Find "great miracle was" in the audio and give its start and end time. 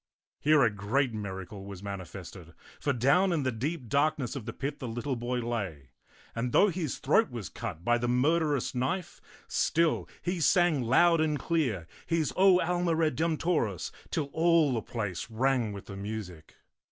0.71-1.83